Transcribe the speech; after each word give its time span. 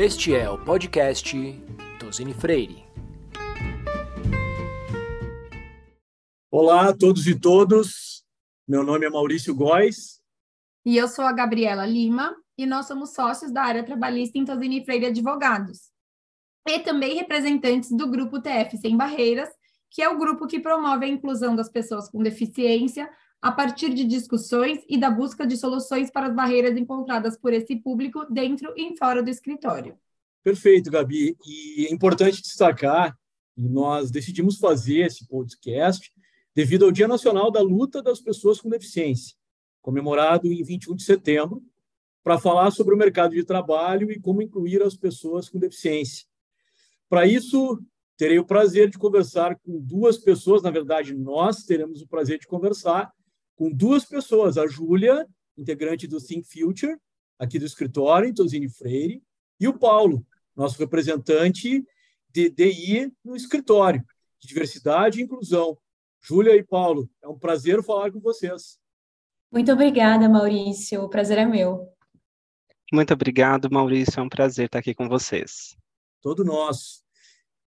Este 0.00 0.32
é 0.32 0.48
o 0.48 0.56
podcast 0.56 1.36
Tosini 1.98 2.32
Freire. 2.32 2.84
Olá 6.48 6.90
a 6.90 6.96
todos 6.96 7.26
e 7.26 7.36
todas. 7.36 8.24
Meu 8.68 8.84
nome 8.84 9.06
é 9.06 9.10
Maurício 9.10 9.52
Góes. 9.52 10.22
E 10.86 10.96
eu 10.96 11.08
sou 11.08 11.24
a 11.24 11.32
Gabriela 11.32 11.84
Lima 11.84 12.32
e 12.56 12.64
nós 12.64 12.86
somos 12.86 13.12
sócios 13.12 13.50
da 13.50 13.62
área 13.62 13.82
trabalhista 13.82 14.38
em 14.38 14.44
Tosini 14.44 14.84
Freire 14.84 15.06
Advogados. 15.06 15.90
E 16.64 16.78
também 16.78 17.16
representantes 17.16 17.90
do 17.90 18.08
grupo 18.08 18.40
TF 18.40 18.76
Sem 18.76 18.96
Barreiras, 18.96 19.48
que 19.90 20.00
é 20.00 20.08
o 20.08 20.16
grupo 20.16 20.46
que 20.46 20.60
promove 20.60 21.06
a 21.06 21.08
inclusão 21.08 21.56
das 21.56 21.68
pessoas 21.68 22.08
com 22.08 22.22
deficiência 22.22 23.10
a 23.40 23.52
partir 23.52 23.94
de 23.94 24.04
discussões 24.04 24.80
e 24.88 24.98
da 24.98 25.10
busca 25.10 25.46
de 25.46 25.56
soluções 25.56 26.10
para 26.10 26.26
as 26.26 26.34
barreiras 26.34 26.76
encontradas 26.76 27.38
por 27.38 27.52
esse 27.52 27.76
público 27.76 28.26
dentro 28.30 28.72
e 28.76 28.96
fora 28.96 29.22
do 29.22 29.30
escritório. 29.30 29.96
Perfeito, 30.42 30.90
Gabi. 30.90 31.36
E 31.46 31.86
é 31.86 31.92
importante 31.92 32.42
destacar 32.42 33.16
que 33.54 33.60
nós 33.60 34.10
decidimos 34.10 34.58
fazer 34.58 35.06
esse 35.06 35.26
podcast 35.26 36.12
devido 36.54 36.84
ao 36.84 36.92
Dia 36.92 37.06
Nacional 37.06 37.50
da 37.50 37.60
Luta 37.60 38.02
das 38.02 38.20
Pessoas 38.20 38.60
com 38.60 38.68
Deficiência, 38.68 39.36
comemorado 39.80 40.52
em 40.52 40.62
21 40.62 40.96
de 40.96 41.04
setembro, 41.04 41.62
para 42.24 42.38
falar 42.38 42.70
sobre 42.72 42.94
o 42.94 42.98
mercado 42.98 43.34
de 43.34 43.44
trabalho 43.44 44.10
e 44.10 44.20
como 44.20 44.42
incluir 44.42 44.82
as 44.82 44.96
pessoas 44.96 45.48
com 45.48 45.58
deficiência. 45.58 46.26
Para 47.08 47.26
isso, 47.26 47.80
terei 48.16 48.38
o 48.38 48.44
prazer 48.44 48.90
de 48.90 48.98
conversar 48.98 49.56
com 49.60 49.78
duas 49.78 50.18
pessoas, 50.18 50.62
na 50.62 50.70
verdade, 50.70 51.14
nós 51.14 51.62
teremos 51.62 52.02
o 52.02 52.08
prazer 52.08 52.38
de 52.38 52.46
conversar 52.46 53.12
com 53.58 53.72
duas 53.72 54.04
pessoas, 54.04 54.56
a 54.56 54.68
Júlia, 54.68 55.26
integrante 55.56 56.06
do 56.06 56.20
Think 56.20 56.46
Future, 56.48 56.96
aqui 57.36 57.58
do 57.58 57.66
escritório, 57.66 58.28
em 58.28 58.32
Tosini 58.32 58.68
Freire, 58.68 59.20
e 59.58 59.66
o 59.66 59.76
Paulo, 59.76 60.24
nosso 60.54 60.78
representante 60.78 61.84
de 62.30 62.50
DI 62.50 63.12
no 63.24 63.34
escritório, 63.34 64.00
de 64.38 64.46
diversidade 64.46 65.18
e 65.18 65.24
inclusão. 65.24 65.76
Júlia 66.22 66.54
e 66.54 66.62
Paulo, 66.62 67.10
é 67.20 67.26
um 67.26 67.36
prazer 67.36 67.82
falar 67.82 68.12
com 68.12 68.20
vocês. 68.20 68.78
Muito 69.50 69.72
obrigada, 69.72 70.28
Maurício. 70.28 71.02
O 71.02 71.08
prazer 71.08 71.38
é 71.38 71.44
meu. 71.44 71.92
Muito 72.92 73.12
obrigado, 73.12 73.68
Maurício. 73.72 74.20
É 74.20 74.22
um 74.22 74.28
prazer 74.28 74.66
estar 74.66 74.78
aqui 74.78 74.94
com 74.94 75.08
vocês. 75.08 75.76
Todo 76.22 76.44
nosso. 76.44 77.02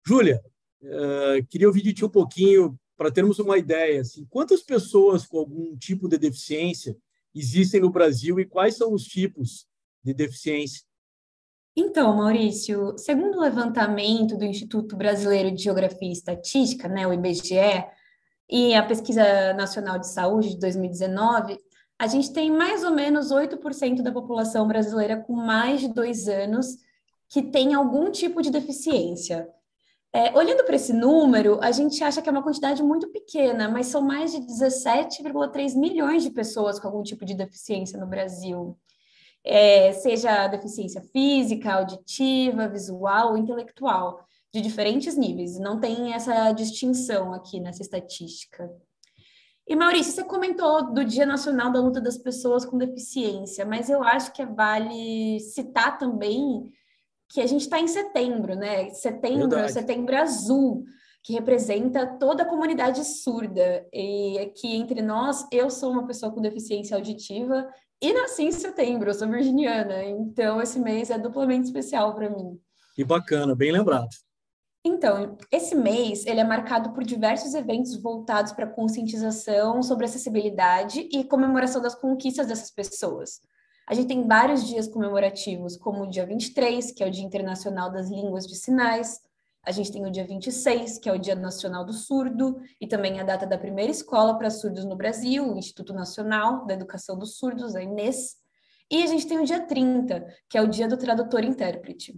Júlia, 0.08 0.42
uh, 0.84 1.46
queria 1.50 1.68
ouvir 1.68 1.82
de 1.82 1.94
ti 1.94 2.06
um 2.06 2.10
pouquinho 2.10 2.80
para 3.02 3.10
termos 3.10 3.40
uma 3.40 3.58
ideia, 3.58 4.02
assim, 4.02 4.28
quantas 4.30 4.62
pessoas 4.62 5.26
com 5.26 5.40
algum 5.40 5.76
tipo 5.76 6.08
de 6.08 6.20
deficiência 6.20 6.96
existem 7.34 7.82
no 7.82 7.90
Brasil 7.90 8.40
e 8.40 8.46
quais 8.46 8.78
são 8.78 8.94
os 8.94 9.06
tipos 9.06 9.66
de 10.04 10.14
deficiência? 10.14 10.84
Então, 11.76 12.16
Maurício, 12.16 12.96
segundo 13.00 13.40
o 13.40 13.42
levantamento 13.42 14.38
do 14.38 14.46
Instituto 14.46 14.96
Brasileiro 14.96 15.52
de 15.52 15.64
Geografia 15.64 16.10
e 16.10 16.12
Estatística, 16.12 16.88
né, 16.88 17.08
o 17.08 17.14
IBGE, 17.14 17.84
e 18.48 18.76
a 18.76 18.86
Pesquisa 18.86 19.52
Nacional 19.54 19.98
de 19.98 20.08
Saúde 20.08 20.50
de 20.50 20.60
2019, 20.60 21.58
a 21.98 22.06
gente 22.06 22.32
tem 22.32 22.52
mais 22.52 22.84
ou 22.84 22.92
menos 22.92 23.32
8% 23.32 24.04
da 24.04 24.12
população 24.12 24.68
brasileira 24.68 25.18
com 25.18 25.34
mais 25.34 25.82
de 25.82 25.88
dois 25.88 26.28
anos 26.28 26.78
que 27.28 27.42
tem 27.42 27.74
algum 27.74 28.12
tipo 28.12 28.44
de 28.44 28.52
deficiência. 28.52 29.50
É, 30.14 30.38
olhando 30.38 30.66
para 30.66 30.76
esse 30.76 30.92
número, 30.92 31.58
a 31.62 31.72
gente 31.72 32.04
acha 32.04 32.22
que 32.22 32.28
é 32.28 32.32
uma 32.32 32.44
quantidade 32.44 32.84
muito 32.84 33.08
pequena, 33.10 33.70
mas 33.70 33.88
são 33.88 34.02
mais 34.02 34.34
de 34.34 34.40
17,3 34.40 35.78
milhões 35.78 36.24
de 36.24 36.32
pessoas 36.32 36.80
com 36.80 36.88
algum 36.88 37.02
tipo 37.02 37.24
de 37.24 37.34
deficiência 37.34 37.98
no 37.98 38.06
Brasil. 38.06 38.78
É, 39.44 39.94
seja 39.94 40.48
deficiência 40.48 41.02
física, 41.02 41.74
auditiva, 41.74 42.68
visual 42.68 43.32
ou 43.32 43.38
intelectual, 43.38 44.26
de 44.54 44.60
diferentes 44.60 45.16
níveis. 45.16 45.58
Não 45.58 45.80
tem 45.80 46.14
essa 46.14 46.52
distinção 46.52 47.34
aqui 47.34 47.62
nessa 47.62 47.82
estatística. 47.82 48.70
E 49.66 49.76
Maurício, 49.78 50.12
você 50.12 50.26
comentou 50.26 50.92
do 50.94 51.06
Dia 51.06 51.26
Nacional 51.26 51.72
da 51.72 51.80
Luta 51.80 52.02
das 52.02 52.18
Pessoas 52.18 52.66
com 52.66 52.78
Deficiência, 52.78 53.66
mas 53.66 53.90
eu 53.90 54.04
acho 54.04 54.34
que 54.34 54.46
vale 54.46 55.40
citar 55.40 55.98
também 55.98 56.70
que 57.32 57.42
a 57.42 57.48
gente 57.48 57.62
está 57.62 57.80
em 57.80 57.88
setembro, 57.88 58.56
né? 58.56 58.90
Setembro, 58.92 59.50
Verdade. 59.50 59.74
setembro 59.74 60.18
azul, 60.18 60.84
que 61.24 61.34
representa 61.34 62.06
toda 62.06 62.44
a 62.44 62.48
comunidade 62.48 63.04
surda. 63.06 63.88
E 63.94 64.38
aqui 64.40 64.76
entre 64.76 65.02
nós, 65.02 65.48
eu 65.52 65.70
sou 65.70 65.92
uma 65.92 66.06
pessoa 66.06 66.32
com 66.32 66.42
deficiência 66.42 66.96
auditiva 66.96 67.68
e 68.02 68.14
nasci 68.14 68.44
em 68.44 68.52
setembro, 68.52 69.10
eu 69.10 69.14
sou 69.14 69.30
virginiana, 69.30 70.04
então 70.04 70.60
esse 70.60 70.80
mês 70.80 71.12
é 71.12 71.20
duplamente 71.20 71.68
especial 71.68 72.16
para 72.16 72.30
mim. 72.32 72.60
Que 72.96 73.04
bacana, 73.04 73.56
bem 73.56 73.72
lembrado. 73.72 74.10
Então, 74.84 75.38
esse 75.52 75.76
mês 75.76 76.26
ele 76.26 76.40
é 76.40 76.44
marcado 76.44 76.92
por 76.92 77.04
diversos 77.04 77.54
eventos 77.54 77.96
voltados 77.96 78.52
para 78.52 78.66
conscientização 78.66 79.84
sobre 79.84 80.06
acessibilidade 80.06 81.08
e 81.12 81.24
comemoração 81.24 81.80
das 81.80 81.94
conquistas 81.94 82.48
dessas 82.48 82.72
pessoas. 82.72 83.40
A 83.92 83.94
gente 83.94 84.08
tem 84.08 84.26
vários 84.26 84.66
dias 84.66 84.88
comemorativos, 84.88 85.76
como 85.76 86.04
o 86.04 86.10
dia 86.10 86.26
23, 86.26 86.94
que 86.94 87.04
é 87.04 87.08
o 87.08 87.12
Dia 87.12 87.26
Internacional 87.26 87.92
das 87.92 88.10
Línguas 88.10 88.48
de 88.48 88.56
Sinais. 88.56 89.20
A 89.66 89.72
gente 89.74 89.92
tem 89.92 90.06
o 90.06 90.10
dia 90.10 90.26
26, 90.26 90.98
que 90.98 91.10
é 91.10 91.12
o 91.12 91.20
Dia 91.20 91.36
Nacional 91.36 91.84
do 91.84 91.92
Surdo, 91.92 92.58
e 92.80 92.88
também 92.88 93.20
a 93.20 93.24
data 93.24 93.46
da 93.46 93.58
primeira 93.58 93.92
escola 93.92 94.38
para 94.38 94.50
surdos 94.50 94.86
no 94.86 94.96
Brasil, 94.96 95.46
o 95.46 95.58
Instituto 95.58 95.94
Nacional 95.94 96.66
da 96.66 96.74
Educação 96.74 97.18
dos 97.18 97.38
Surdos, 97.38 97.76
a 97.76 97.84
Inês. 97.84 98.38
E 98.90 99.04
a 99.04 99.08
gente 99.08 99.28
tem 99.28 99.38
o 99.40 99.44
dia 99.44 99.60
30, 99.60 100.26
que 100.50 100.58
é 100.58 100.62
o 100.62 100.70
Dia 100.70 100.88
do 100.88 100.96
Tradutor 100.96 101.44
Intérprete. 101.44 102.18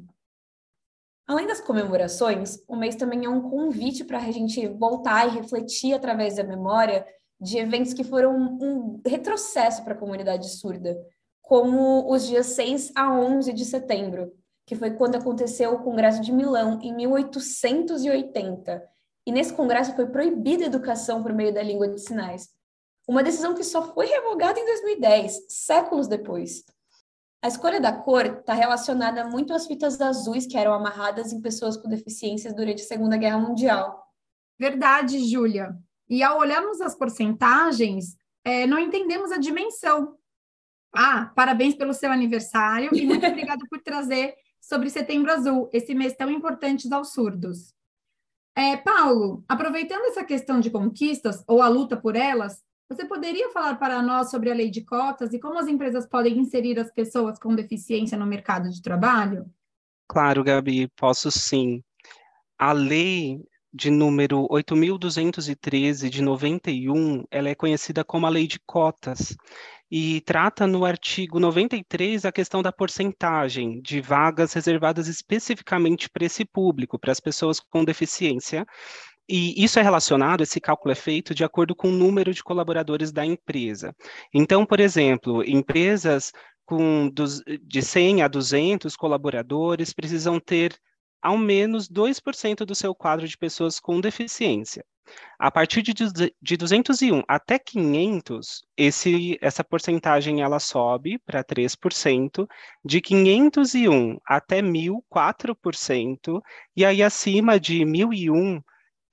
Além 1.25 1.47
das 1.47 1.59
comemorações, 1.59 2.59
o 2.67 2.75
mês 2.75 2.95
também 2.95 3.25
é 3.25 3.29
um 3.29 3.49
convite 3.49 4.03
para 4.03 4.19
a 4.19 4.31
gente 4.31 4.67
voltar 4.67 5.27
e 5.27 5.39
refletir 5.39 5.95
através 5.95 6.35
da 6.35 6.43
memória 6.43 7.03
de 7.41 7.57
eventos 7.57 7.95
que 7.95 8.03
foram 8.03 8.37
um 8.61 9.01
retrocesso 9.03 9.83
para 9.83 9.95
a 9.95 9.97
comunidade 9.97 10.47
surda, 10.49 10.95
como 11.43 12.09
os 12.11 12.25
dias 12.25 12.47
6 12.47 12.93
a 12.95 13.13
11 13.13 13.53
de 13.53 13.65
setembro, 13.65 14.33
que 14.65 14.75
foi 14.75 14.91
quando 14.91 15.15
aconteceu 15.15 15.73
o 15.73 15.83
Congresso 15.83 16.21
de 16.21 16.31
Milão, 16.31 16.79
em 16.81 16.95
1880. 16.95 18.81
E 19.25 19.31
nesse 19.31 19.53
congresso 19.53 19.93
foi 19.93 20.07
proibida 20.07 20.63
a 20.63 20.67
educação 20.67 21.21
por 21.21 21.33
meio 21.33 21.53
da 21.53 21.61
língua 21.61 21.87
de 21.87 21.99
sinais. 21.99 22.49
Uma 23.07 23.21
decisão 23.21 23.53
que 23.53 23.63
só 23.63 23.93
foi 23.93 24.05
revogada 24.05 24.57
em 24.57 24.65
2010, 24.65 25.45
séculos 25.49 26.07
depois. 26.07 26.63
A 27.41 27.49
escolha 27.49 27.81
da 27.81 27.91
cor 27.91 28.25
está 28.25 28.53
relacionada 28.53 29.27
muito 29.27 29.53
às 29.53 29.67
fitas 29.67 29.99
azuis 29.99 30.47
que 30.47 30.57
eram 30.57 30.73
amarradas 30.73 31.33
em 31.33 31.41
pessoas 31.41 31.75
com 31.75 31.89
deficiências 31.89 32.55
durante 32.55 32.81
a 32.81 32.85
Segunda 32.85 33.17
Guerra 33.17 33.37
Mundial. 33.37 34.01
Verdade, 34.57 35.19
Júlia. 35.29 35.75
E 36.09 36.23
ao 36.23 36.39
olharmos 36.39 36.79
as 36.79 36.95
porcentagens, 36.95 38.15
é, 38.45 38.65
não 38.65 38.79
entendemos 38.79 39.29
a 39.29 39.37
dimensão 39.37 40.15
ah, 40.93 41.31
parabéns 41.35 41.75
pelo 41.75 41.93
seu 41.93 42.11
aniversário 42.11 42.89
e 42.93 43.05
muito 43.05 43.25
obrigada 43.25 43.65
por 43.69 43.81
trazer 43.81 44.35
sobre 44.61 44.89
Setembro 44.89 45.31
Azul, 45.31 45.69
esse 45.73 45.93
mês 45.93 46.15
tão 46.15 46.29
importante 46.29 46.91
aos 46.93 47.11
surdos. 47.11 47.73
É, 48.55 48.77
Paulo, 48.77 49.43
aproveitando 49.47 50.05
essa 50.05 50.23
questão 50.23 50.59
de 50.59 50.69
conquistas 50.69 51.43
ou 51.47 51.61
a 51.61 51.67
luta 51.67 51.97
por 51.97 52.15
elas, 52.15 52.61
você 52.87 53.05
poderia 53.05 53.49
falar 53.49 53.75
para 53.75 54.01
nós 54.01 54.29
sobre 54.29 54.51
a 54.51 54.53
lei 54.53 54.69
de 54.69 54.85
cotas 54.85 55.33
e 55.33 55.39
como 55.39 55.57
as 55.57 55.67
empresas 55.67 56.07
podem 56.07 56.37
inserir 56.37 56.79
as 56.79 56.91
pessoas 56.91 57.39
com 57.39 57.55
deficiência 57.55 58.17
no 58.17 58.27
mercado 58.27 58.69
de 58.69 58.81
trabalho? 58.81 59.51
Claro, 60.07 60.43
Gabi, 60.43 60.87
posso 60.95 61.31
sim. 61.31 61.83
A 62.59 62.71
lei 62.71 63.43
de 63.73 63.89
número 63.89 64.47
8.213 64.49 66.09
de 66.09 66.21
91, 66.21 67.23
ela 67.31 67.49
é 67.49 67.55
conhecida 67.55 68.03
como 68.03 68.27
a 68.27 68.29
lei 68.29 68.45
de 68.45 68.59
cotas 68.59 69.35
e 69.89 70.21
trata 70.21 70.67
no 70.67 70.85
artigo 70.85 71.39
93 71.39 72.25
a 72.25 72.31
questão 72.31 72.61
da 72.61 72.71
porcentagem 72.71 73.81
de 73.81 73.99
vagas 73.99 74.53
reservadas 74.53 75.07
especificamente 75.07 76.09
para 76.09 76.25
esse 76.25 76.45
público, 76.45 76.99
para 76.99 77.11
as 77.11 77.19
pessoas 77.19 77.59
com 77.59 77.83
deficiência. 77.83 78.65
E 79.27 79.63
isso 79.63 79.79
é 79.79 79.81
relacionado, 79.81 80.41
esse 80.41 80.59
cálculo 80.59 80.91
é 80.91 80.95
feito 80.95 81.33
de 81.33 81.43
acordo 81.43 81.75
com 81.75 81.89
o 81.89 81.95
número 81.95 82.33
de 82.33 82.43
colaboradores 82.43 83.11
da 83.11 83.25
empresa. 83.25 83.95
Então, 84.33 84.65
por 84.65 84.79
exemplo, 84.79 85.43
empresas 85.43 86.31
com 86.65 87.11
de 87.61 87.81
100 87.81 88.21
a 88.21 88.27
200 88.27 88.95
colaboradores 88.95 89.93
precisam 89.93 90.39
ter 90.39 90.77
ao 91.23 91.37
menos 91.37 91.87
2% 91.87 92.65
do 92.65 92.75
seu 92.75 92.93
quadro 92.93 93.25
de 93.27 93.37
pessoas 93.37 93.79
com 93.79 94.01
deficiência. 94.01 94.85
A 95.39 95.51
partir 95.51 95.81
de, 95.81 95.93
de 96.41 96.57
201 96.57 97.23
até 97.27 97.59
500, 97.59 98.63
esse, 98.77 99.37
essa 99.41 99.63
porcentagem 99.63 100.41
ela 100.41 100.59
sobe 100.59 101.19
para 101.19 101.43
3%, 101.43 102.47
de 102.83 103.01
501 103.01 104.17
até 104.25 104.61
1.000, 104.61 105.01
4%, 105.13 106.41
e 106.75 106.85
aí 106.85 107.03
acima 107.03 107.59
de 107.59 107.79
1.001, 107.79 108.61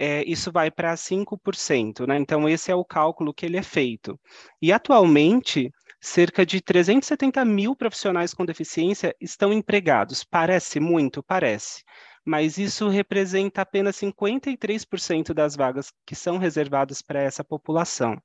é, 0.00 0.24
isso 0.26 0.50
vai 0.50 0.70
para 0.70 0.96
5%, 0.96 2.06
né? 2.06 2.16
Então, 2.16 2.48
esse 2.48 2.72
é 2.72 2.74
o 2.74 2.82
cálculo 2.82 3.34
que 3.34 3.44
ele 3.44 3.58
é 3.58 3.62
feito. 3.62 4.18
E, 4.60 4.72
atualmente, 4.72 5.70
cerca 6.00 6.46
de 6.46 6.62
370 6.62 7.44
mil 7.44 7.76
profissionais 7.76 8.32
com 8.32 8.46
deficiência 8.46 9.14
estão 9.20 9.52
empregados. 9.52 10.24
Parece 10.24 10.80
muito? 10.80 11.22
Parece. 11.22 11.84
Mas 12.24 12.56
isso 12.56 12.88
representa 12.88 13.60
apenas 13.60 13.96
53% 13.96 15.34
das 15.34 15.54
vagas 15.54 15.92
que 16.06 16.14
são 16.14 16.38
reservadas 16.38 17.02
para 17.02 17.20
essa 17.20 17.44
população. 17.44 18.16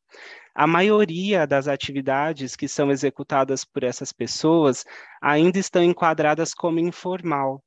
A 0.54 0.66
maioria 0.66 1.46
das 1.46 1.68
atividades 1.68 2.56
que 2.56 2.70
são 2.70 2.90
executadas 2.90 3.66
por 3.66 3.84
essas 3.84 4.14
pessoas 4.14 4.86
ainda 5.22 5.60
estão 5.60 5.84
enquadradas 5.84 6.54
como 6.54 6.80
informal, 6.80 7.62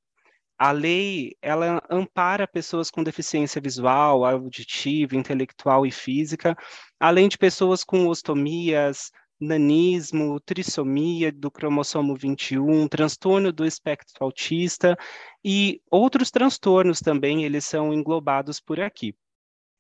a 0.59 0.73
lei 0.73 1.37
ela 1.41 1.81
ampara 1.89 2.49
pessoas 2.49 2.91
com 2.91 3.05
deficiência 3.05 3.61
visual, 3.61 4.25
auditiva, 4.25 5.17
intelectual 5.17 5.87
e 5.87 5.91
física, 5.91 6.57
além 6.99 7.29
de 7.29 7.39
pessoas 7.39 7.85
com 7.85 8.09
ostomias, 8.09 9.13
nanismo, 9.41 10.41
trissomia 10.41 11.31
do 11.31 11.51
cromossomo 11.51 12.17
21, 12.17 12.89
transtorno 12.89 13.53
do 13.53 13.65
espectro 13.65 14.17
autista 14.21 14.97
e 15.45 15.81
outros 15.91 16.31
transtornos 16.31 17.01
também, 17.01 17.45
eles 17.45 17.65
são 17.65 17.95
englobados 17.95 18.61
por 18.61 18.81
aqui. 18.81 19.15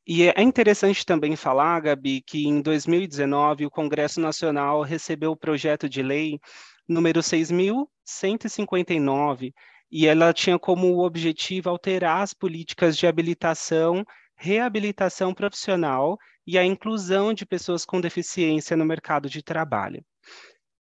E 0.06 0.24
é 0.24 0.40
interessante 0.40 1.04
também 1.04 1.36
falar, 1.36 1.80
Gabi, 1.80 2.22
que 2.22 2.46
em 2.46 2.62
2019 2.62 3.66
o 3.66 3.70
Congresso 3.70 4.20
Nacional 4.20 4.82
recebeu 4.82 5.32
o 5.32 5.36
projeto 5.36 5.88
de 5.88 6.02
lei 6.02 6.38
número 6.88 7.20
6.159, 7.20 9.52
e 9.90 10.06
ela 10.06 10.32
tinha 10.32 10.58
como 10.58 11.04
objetivo 11.04 11.70
alterar 11.70 12.22
as 12.22 12.34
políticas 12.34 12.96
de 12.96 13.06
habilitação, 13.06 14.04
reabilitação 14.36 15.34
profissional 15.34 16.18
e 16.46 16.56
a 16.58 16.64
inclusão 16.64 17.34
de 17.34 17.44
pessoas 17.44 17.84
com 17.84 18.00
deficiência 18.00 18.76
no 18.76 18.84
mercado 18.84 19.28
de 19.28 19.42
trabalho. 19.42 20.02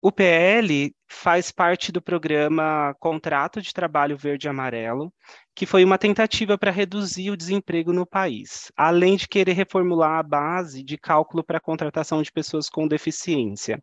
O 0.03 0.11
PL 0.11 0.95
faz 1.07 1.53
parte 1.53 1.93
do 1.93 2.01
programa 2.01 2.95
Contrato 2.99 3.61
de 3.61 3.71
Trabalho 3.71 4.17
Verde 4.17 4.49
Amarelo, 4.49 5.13
que 5.55 5.67
foi 5.67 5.85
uma 5.85 5.99
tentativa 5.99 6.57
para 6.57 6.71
reduzir 6.71 7.31
o 7.31 7.37
desemprego 7.37 7.93
no 7.93 8.07
país, 8.07 8.73
além 8.75 9.17
de 9.17 9.29
querer 9.29 9.53
reformular 9.53 10.19
a 10.19 10.23
base 10.23 10.83
de 10.83 10.97
cálculo 10.97 11.45
para 11.45 11.59
a 11.59 11.61
contratação 11.61 12.23
de 12.23 12.33
pessoas 12.33 12.71
com 12.71 12.89
deficiência. 12.89 13.79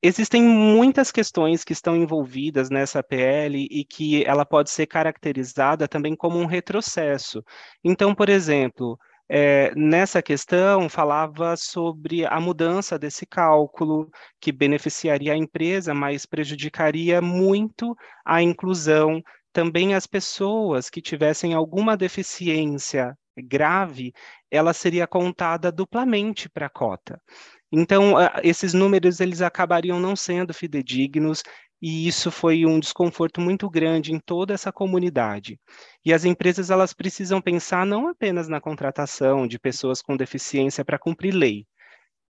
Existem 0.00 0.42
muitas 0.42 1.10
questões 1.10 1.64
que 1.64 1.72
estão 1.72 1.96
envolvidas 1.96 2.70
nessa 2.70 3.02
PL 3.02 3.66
e 3.68 3.84
que 3.84 4.24
ela 4.24 4.46
pode 4.46 4.70
ser 4.70 4.86
caracterizada 4.86 5.88
também 5.88 6.14
como 6.14 6.38
um 6.38 6.46
retrocesso. 6.46 7.42
Então, 7.82 8.14
por 8.14 8.28
exemplo, 8.28 8.96
é, 9.28 9.74
nessa 9.74 10.22
questão 10.22 10.88
falava 10.88 11.56
sobre 11.56 12.24
a 12.24 12.38
mudança 12.40 12.96
desse 12.96 13.26
cálculo, 13.26 14.08
que 14.40 14.52
beneficiaria 14.52 15.32
a 15.32 15.36
empresa, 15.36 15.92
mas 15.92 16.24
prejudicaria 16.24 17.20
muito 17.20 17.96
a 18.24 18.40
inclusão. 18.40 19.20
Também 19.52 19.94
as 19.94 20.06
pessoas 20.06 20.88
que 20.88 21.02
tivessem 21.02 21.54
alguma 21.54 21.96
deficiência 21.96 23.18
grave, 23.36 24.12
ela 24.50 24.72
seria 24.72 25.06
contada 25.06 25.70
duplamente 25.70 26.48
para 26.48 26.66
a 26.66 26.70
cota. 26.70 27.20
Então, 27.70 28.14
esses 28.42 28.72
números 28.72 29.20
eles 29.20 29.42
acabariam 29.42 30.00
não 30.00 30.16
sendo 30.16 30.54
fidedignos 30.54 31.42
e 31.80 32.08
isso 32.08 32.30
foi 32.30 32.66
um 32.66 32.80
desconforto 32.80 33.40
muito 33.40 33.68
grande 33.70 34.12
em 34.12 34.18
toda 34.18 34.54
essa 34.54 34.72
comunidade. 34.72 35.60
E 36.04 36.12
as 36.12 36.24
empresas 36.24 36.70
elas 36.70 36.92
precisam 36.92 37.40
pensar 37.40 37.86
não 37.86 38.08
apenas 38.08 38.48
na 38.48 38.60
contratação 38.60 39.46
de 39.46 39.58
pessoas 39.58 40.02
com 40.02 40.16
deficiência 40.16 40.84
para 40.84 40.98
cumprir 40.98 41.32
lei, 41.34 41.66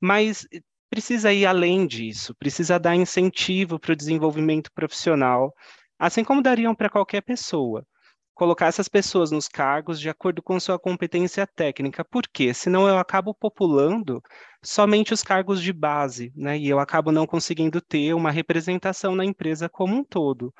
mas 0.01 0.47
precisa 0.89 1.33
ir 1.33 1.45
além 1.45 1.87
disso, 1.87 2.35
precisa 2.35 2.79
dar 2.79 2.95
incentivo 2.95 3.79
para 3.79 3.93
o 3.93 3.95
desenvolvimento 3.95 4.71
profissional, 4.73 5.53
assim 5.97 6.23
como 6.23 6.41
dariam 6.41 6.75
para 6.75 6.89
qualquer 6.89 7.21
pessoa 7.21 7.85
colocar 8.33 8.67
essas 8.67 8.87
pessoas 8.87 9.31
nos 9.31 9.47
cargos 9.47 9.99
de 9.99 10.09
acordo 10.09 10.41
com 10.41 10.59
sua 10.59 10.79
competência 10.79 11.45
técnica. 11.45 12.03
Por 12.03 12.23
quê? 12.27 12.53
Senão 12.53 12.87
eu 12.87 12.97
acabo 12.97 13.33
populando 13.33 14.21
somente 14.63 15.13
os 15.13 15.23
cargos 15.23 15.61
de 15.61 15.73
base, 15.73 16.31
né? 16.35 16.57
E 16.57 16.67
eu 16.69 16.79
acabo 16.79 17.11
não 17.11 17.27
conseguindo 17.27 17.81
ter 17.81 18.13
uma 18.13 18.31
representação 18.31 19.15
na 19.15 19.25
empresa 19.25 19.69
como 19.69 19.95
um 19.95 20.03
todo. 20.03 20.53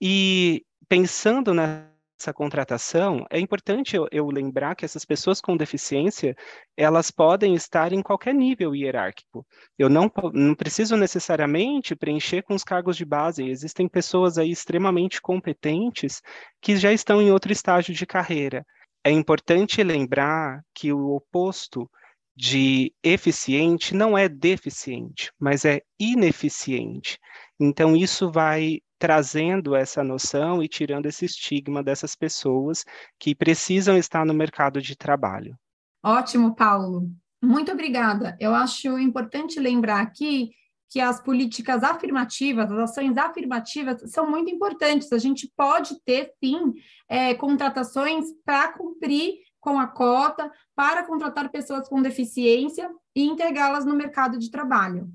E 0.00 0.64
pensando 0.88 1.52
na 1.52 1.86
essa 2.18 2.32
contratação, 2.32 3.24
é 3.30 3.38
importante 3.38 3.94
eu, 3.94 4.08
eu, 4.10 4.26
lembrar 4.28 4.74
que 4.74 4.84
essas 4.84 5.04
pessoas 5.04 5.40
com 5.40 5.56
deficiência, 5.56 6.36
elas 6.76 7.10
podem 7.10 7.54
estar 7.54 7.92
em 7.92 8.02
qualquer 8.02 8.34
nível 8.34 8.74
hierárquico. 8.74 9.46
Eu 9.78 9.88
não, 9.88 10.10
não 10.32 10.54
preciso 10.54 10.96
necessariamente 10.96 11.94
preencher 11.94 12.42
com 12.42 12.54
os 12.54 12.64
cargos 12.64 12.96
de 12.96 13.04
base. 13.04 13.48
Existem 13.48 13.88
pessoas 13.88 14.36
aí 14.36 14.50
extremamente 14.50 15.22
competentes 15.22 16.20
que 16.60 16.76
já 16.76 16.92
estão 16.92 17.22
em 17.22 17.30
outro 17.30 17.52
estágio 17.52 17.94
de 17.94 18.04
carreira. 18.04 18.66
É 19.04 19.12
importante 19.12 19.82
lembrar 19.82 20.62
que 20.74 20.92
o 20.92 21.14
oposto 21.14 21.88
de 22.36 22.92
eficiente 23.02 23.94
não 23.94 24.18
é 24.18 24.28
deficiente, 24.28 25.32
mas 25.38 25.64
é 25.64 25.82
ineficiente. 25.98 27.18
Então, 27.60 27.96
isso 27.96 28.30
vai 28.30 28.80
trazendo 28.98 29.74
essa 29.74 30.02
noção 30.02 30.62
e 30.62 30.68
tirando 30.68 31.06
esse 31.06 31.24
estigma 31.24 31.82
dessas 31.82 32.14
pessoas 32.14 32.84
que 33.18 33.34
precisam 33.34 33.96
estar 33.96 34.26
no 34.26 34.34
mercado 34.34 34.80
de 34.80 34.96
trabalho. 34.96 35.56
Ótimo, 36.02 36.54
Paulo. 36.54 37.10
Muito 37.42 37.70
obrigada. 37.70 38.36
Eu 38.40 38.54
acho 38.54 38.98
importante 38.98 39.60
lembrar 39.60 40.00
aqui 40.00 40.50
que 40.90 41.00
as 41.00 41.20
políticas 41.20 41.82
afirmativas, 41.82 42.70
as 42.70 42.90
ações 42.90 43.16
afirmativas 43.16 44.10
são 44.10 44.28
muito 44.28 44.50
importantes. 44.50 45.12
A 45.12 45.18
gente 45.18 45.50
pode 45.56 46.00
ter, 46.02 46.32
sim, 46.42 46.72
é, 47.08 47.34
contratações 47.34 48.26
para 48.44 48.72
cumprir 48.72 49.34
com 49.60 49.78
a 49.78 49.86
cota, 49.86 50.50
para 50.74 51.04
contratar 51.04 51.50
pessoas 51.50 51.88
com 51.88 52.00
deficiência 52.00 52.90
e 53.14 53.24
integrá-las 53.24 53.84
no 53.84 53.94
mercado 53.94 54.38
de 54.38 54.50
trabalho. 54.50 55.08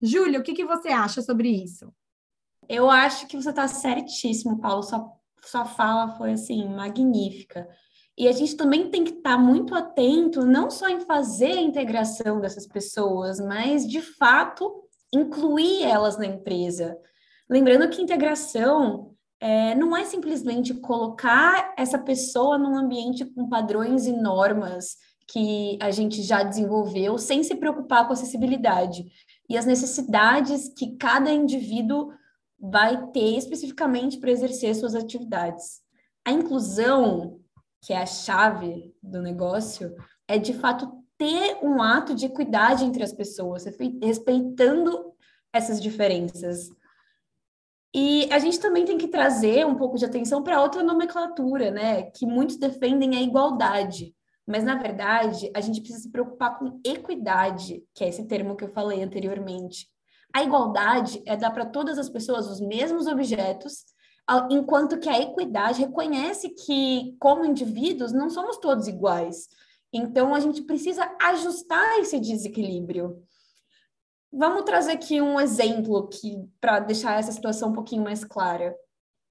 Júlia, 0.00 0.40
o 0.40 0.42
que, 0.42 0.54
que 0.54 0.64
você 0.64 0.88
acha 0.88 1.20
sobre 1.20 1.48
isso? 1.48 1.92
Eu 2.68 2.90
acho 2.90 3.26
que 3.26 3.36
você 3.36 3.50
está 3.50 3.66
certíssimo, 3.66 4.60
Paulo. 4.60 4.82
Sua, 4.82 5.10
sua 5.42 5.64
fala 5.64 6.16
foi 6.16 6.32
assim 6.32 6.68
magnífica. 6.68 7.68
E 8.16 8.26
a 8.26 8.32
gente 8.32 8.56
também 8.56 8.90
tem 8.90 9.04
que 9.04 9.12
estar 9.12 9.36
tá 9.36 9.38
muito 9.38 9.74
atento, 9.74 10.44
não 10.44 10.70
só 10.70 10.88
em 10.88 11.00
fazer 11.00 11.52
a 11.52 11.62
integração 11.62 12.40
dessas 12.40 12.66
pessoas, 12.66 13.40
mas 13.40 13.86
de 13.86 14.02
fato 14.02 14.84
incluir 15.14 15.84
elas 15.84 16.18
na 16.18 16.26
empresa. 16.26 16.98
Lembrando 17.48 17.88
que 17.88 18.02
integração 18.02 19.14
é, 19.40 19.74
não 19.74 19.96
é 19.96 20.04
simplesmente 20.04 20.74
colocar 20.74 21.72
essa 21.78 21.98
pessoa 21.98 22.58
num 22.58 22.76
ambiente 22.76 23.24
com 23.24 23.48
padrões 23.48 24.06
e 24.06 24.12
normas 24.12 24.96
que 25.30 25.78
a 25.80 25.90
gente 25.90 26.22
já 26.22 26.42
desenvolveu, 26.42 27.18
sem 27.18 27.42
se 27.42 27.54
preocupar 27.54 28.06
com 28.06 28.12
acessibilidade 28.12 29.06
e 29.48 29.56
as 29.56 29.64
necessidades 29.64 30.68
que 30.76 30.96
cada 30.96 31.30
indivíduo 31.30 32.12
vai 32.58 33.06
ter 33.08 33.36
especificamente 33.36 34.18
para 34.18 34.30
exercer 34.30 34.74
suas 34.74 34.94
atividades. 34.94 35.80
A 36.24 36.32
inclusão, 36.32 37.40
que 37.80 37.92
é 37.92 37.98
a 37.98 38.06
chave 38.06 38.94
do 39.02 39.22
negócio, 39.22 39.94
é 40.26 40.38
de 40.38 40.52
fato 40.52 40.90
ter 41.16 41.58
um 41.62 41.82
ato 41.82 42.14
de 42.14 42.26
equidade 42.26 42.84
entre 42.84 43.02
as 43.02 43.12
pessoas, 43.12 43.64
respeitando 44.02 45.12
essas 45.52 45.80
diferenças. 45.80 46.68
E 47.94 48.30
a 48.32 48.38
gente 48.38 48.60
também 48.60 48.84
tem 48.84 48.98
que 48.98 49.08
trazer 49.08 49.66
um 49.66 49.74
pouco 49.74 49.96
de 49.96 50.04
atenção 50.04 50.42
para 50.42 50.60
outra 50.62 50.82
nomenclatura, 50.82 51.70
né? 51.70 52.02
Que 52.10 52.26
muitos 52.26 52.56
defendem 52.56 53.16
a 53.16 53.22
igualdade. 53.22 54.14
Mas, 54.46 54.62
na 54.62 54.76
verdade, 54.76 55.50
a 55.54 55.60
gente 55.60 55.80
precisa 55.80 56.02
se 56.02 56.10
preocupar 56.10 56.58
com 56.58 56.80
equidade, 56.84 57.84
que 57.94 58.04
é 58.04 58.08
esse 58.08 58.26
termo 58.26 58.56
que 58.56 58.64
eu 58.64 58.72
falei 58.72 59.02
anteriormente. 59.02 59.88
A 60.34 60.42
igualdade 60.42 61.22
é 61.26 61.36
dar 61.36 61.50
para 61.50 61.66
todas 61.66 61.98
as 61.98 62.08
pessoas 62.08 62.46
os 62.46 62.60
mesmos 62.60 63.06
objetos, 63.06 63.84
enquanto 64.50 64.98
que 64.98 65.08
a 65.08 65.18
equidade 65.18 65.80
reconhece 65.80 66.50
que, 66.50 67.16
como 67.18 67.44
indivíduos, 67.44 68.12
não 68.12 68.28
somos 68.28 68.58
todos 68.58 68.86
iguais. 68.86 69.48
Então, 69.92 70.34
a 70.34 70.40
gente 70.40 70.62
precisa 70.62 71.10
ajustar 71.20 71.98
esse 71.98 72.20
desequilíbrio. 72.20 73.22
Vamos 74.30 74.64
trazer 74.64 74.92
aqui 74.92 75.22
um 75.22 75.40
exemplo 75.40 76.10
para 76.60 76.80
deixar 76.80 77.18
essa 77.18 77.32
situação 77.32 77.70
um 77.70 77.72
pouquinho 77.72 78.04
mais 78.04 78.22
clara. 78.22 78.76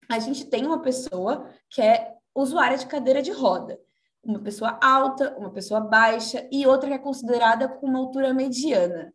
A 0.09 0.17
gente 0.17 0.45
tem 0.45 0.65
uma 0.65 0.81
pessoa 0.81 1.47
que 1.69 1.81
é 1.81 2.15
usuária 2.33 2.77
de 2.77 2.87
cadeira 2.87 3.21
de 3.21 3.31
roda, 3.31 3.79
uma 4.23 4.39
pessoa 4.39 4.79
alta, 4.81 5.37
uma 5.37 5.51
pessoa 5.51 5.79
baixa 5.79 6.47
e 6.51 6.65
outra 6.65 6.89
que 6.89 6.95
é 6.95 6.99
considerada 6.99 7.67
com 7.67 7.85
uma 7.85 7.99
altura 7.99 8.33
mediana. 8.33 9.13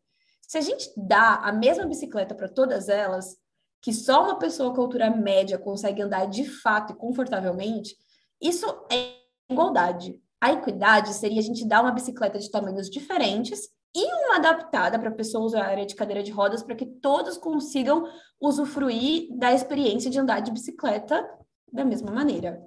Se 0.52 0.58
a 0.58 0.60
gente 0.60 0.92
dá 0.94 1.36
a 1.36 1.50
mesma 1.50 1.86
bicicleta 1.86 2.34
para 2.34 2.46
todas 2.46 2.90
elas, 2.90 3.38
que 3.80 3.90
só 3.90 4.22
uma 4.24 4.38
pessoa 4.38 4.74
com 4.74 4.82
altura 4.82 5.08
média 5.08 5.58
consegue 5.58 6.02
andar 6.02 6.26
de 6.26 6.44
fato 6.44 6.92
e 6.92 6.94
confortavelmente, 6.94 7.96
isso 8.38 8.66
é 8.90 9.14
igualdade. 9.50 10.20
A 10.38 10.52
equidade 10.52 11.14
seria 11.14 11.40
a 11.40 11.42
gente 11.42 11.66
dar 11.66 11.80
uma 11.80 11.90
bicicleta 11.90 12.38
de 12.38 12.50
tamanhos 12.50 12.90
diferentes 12.90 13.60
e 13.96 14.04
uma 14.04 14.36
adaptada 14.36 14.98
para 14.98 15.10
pessoas 15.10 15.54
área 15.54 15.86
de 15.86 15.94
cadeira 15.94 16.22
de 16.22 16.30
rodas 16.30 16.62
para 16.62 16.76
que 16.76 16.84
todos 16.84 17.38
consigam 17.38 18.06
usufruir 18.38 19.34
da 19.38 19.54
experiência 19.54 20.10
de 20.10 20.18
andar 20.18 20.40
de 20.40 20.50
bicicleta 20.50 21.26
da 21.72 21.82
mesma 21.82 22.12
maneira. 22.12 22.62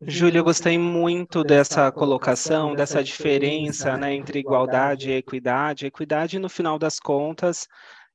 Júlia, 0.00 0.38
eu 0.38 0.44
gostei 0.44 0.78
muito 0.78 1.42
dessa 1.42 1.90
colocação, 1.90 2.74
dessa 2.74 3.02
diferença 3.02 3.96
né, 3.96 4.14
entre 4.14 4.38
igualdade 4.38 5.10
e 5.10 5.14
equidade. 5.14 5.86
equidade, 5.86 6.38
no 6.38 6.48
final 6.48 6.78
das 6.78 7.00
contas, 7.00 7.66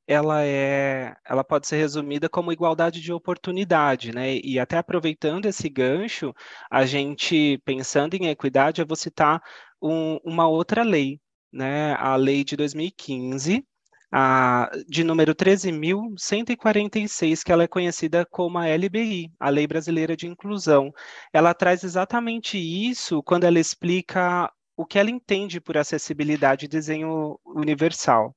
ela 0.07 0.43
é, 0.45 1.13
ela 1.25 1.43
pode 1.43 1.67
ser 1.67 1.77
resumida 1.77 2.29
como 2.29 2.53
igualdade 2.53 3.01
de 3.01 3.11
oportunidade, 3.11 4.13
né? 4.13 4.35
E 4.37 4.59
até 4.59 4.77
aproveitando 4.77 5.45
esse 5.45 5.67
gancho, 5.69 6.33
a 6.71 6.85
gente 6.85 7.57
pensando 7.65 8.13
em 8.15 8.27
equidade, 8.27 8.81
eu 8.81 8.87
vou 8.87 8.95
citar 8.95 9.41
um, 9.81 10.17
uma 10.23 10.47
outra 10.47 10.83
lei, 10.83 11.19
né? 11.51 11.95
A 11.95 12.15
lei 12.15 12.45
de 12.45 12.55
2015, 12.55 13.65
a, 14.15 14.69
de 14.87 15.03
número 15.03 15.33
13.146, 15.33 17.43
que 17.43 17.51
ela 17.51 17.63
é 17.63 17.67
conhecida 17.67 18.23
como 18.23 18.59
a 18.59 18.67
LBI, 18.67 19.31
a 19.39 19.49
Lei 19.49 19.65
Brasileira 19.65 20.15
de 20.15 20.27
Inclusão. 20.27 20.93
Ela 21.33 21.51
traz 21.55 21.83
exatamente 21.83 22.59
isso 22.59 23.23
quando 23.23 23.45
ela 23.45 23.59
explica 23.59 24.53
o 24.77 24.85
que 24.85 24.99
ela 24.99 25.09
entende 25.09 25.59
por 25.59 25.77
acessibilidade 25.77 26.65
e 26.65 26.69
desenho 26.69 27.39
universal. 27.43 28.35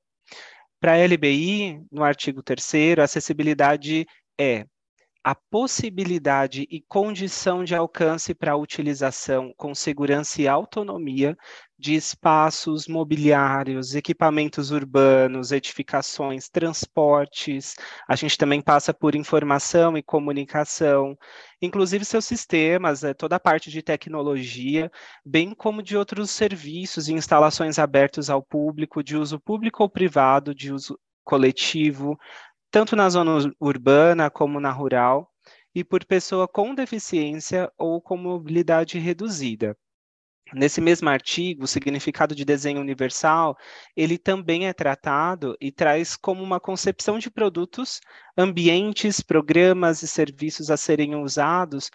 Para 0.81 0.95
a 0.95 1.05
LBI, 1.05 1.83
no 1.93 2.03
artigo 2.03 2.43
3 2.43 2.99
acessibilidade 2.99 4.07
é 4.41 4.65
a 5.23 5.35
possibilidade 5.35 6.67
e 6.71 6.81
condição 6.81 7.63
de 7.65 7.75
alcance 7.75 8.33
para 8.33 8.53
a 8.53 8.57
utilização 8.57 9.53
com 9.57 9.75
segurança 9.75 10.41
e 10.41 10.49
autonomia 10.49 11.37
de 11.79 11.95
espaços 11.95 12.89
mobiliários, 12.89 13.95
equipamentos 13.95 14.71
urbanos, 14.71 15.53
edificações, 15.53 16.49
transportes. 16.49 17.75
A 18.09 18.17
gente 18.17 18.39
também 18.39 18.63
passa 18.63 18.95
por 18.95 19.15
informação 19.15 19.97
e 19.97 20.03
comunicação, 20.03 21.17
inclusive 21.61 22.05
seus 22.05 22.25
sistemas, 22.25 23.03
né, 23.03 23.13
toda 23.15 23.37
a 23.37 23.41
parte 23.41 23.71
de 23.71 23.83
tecnologia, 23.83 24.91
bem 25.25 25.55
como 25.55 25.83
de 25.83 25.97
outros 25.97 26.31
serviços 26.31 27.09
e 27.09 27.13
instalações 27.15 27.79
abertos 27.79 28.31
ao 28.31 28.43
público, 28.43 29.03
de 29.03 29.17
uso 29.17 29.39
público 29.39 29.83
ou 29.83 29.89
privado, 29.91 30.55
de 30.55 30.73
uso 30.73 30.99
coletivo, 31.25 32.17
tanto 32.71 32.97
na 32.97 33.09
zona 33.11 33.53
urbana 33.61 34.31
como 34.31 34.61
na 34.61 34.71
rural, 34.71 35.31
e 35.75 35.85
por 35.85 36.05
pessoa 36.07 36.49
com 36.49 36.75
deficiência 36.75 37.71
ou 37.79 38.01
com 38.01 38.17
mobilidade 38.17 38.99
reduzida. 38.99 39.77
Nesse 40.55 40.81
mesmo 40.81 41.09
artigo, 41.09 41.65
o 41.65 41.67
significado 41.67 42.35
de 42.35 42.45
desenho 42.45 42.81
universal, 42.81 43.57
ele 43.97 44.17
também 44.17 44.69
é 44.69 44.73
tratado 44.73 45.57
e 45.61 45.73
traz 45.73 46.15
como 46.15 46.43
uma 46.43 46.61
concepção 46.61 47.19
de 47.19 47.29
produtos, 47.29 48.01
ambientes, 48.39 49.21
programas 49.21 50.03
e 50.03 50.09
serviços 50.09 50.71
a 50.71 50.77
serem 50.77 51.17
usados 51.17 51.91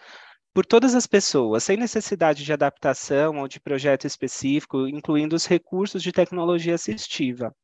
por 0.52 0.66
todas 0.66 0.94
as 0.94 1.06
pessoas, 1.06 1.64
sem 1.64 1.78
necessidade 1.78 2.44
de 2.44 2.52
adaptação 2.52 3.38
ou 3.38 3.48
de 3.48 3.58
projeto 3.58 4.06
específico, 4.06 4.86
incluindo 4.86 5.34
os 5.34 5.46
recursos 5.46 6.02
de 6.02 6.12
tecnologia 6.12 6.74
assistiva. 6.74 7.54